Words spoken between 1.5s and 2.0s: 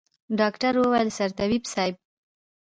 صايب.